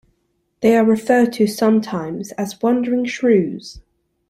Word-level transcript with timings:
They 0.61 0.75
are 0.75 0.83
referred 0.83 1.31
to 1.33 1.45
sometimes 1.45 2.31
as 2.31 2.59
wandering 2.59 3.05
shrews. 3.05 3.81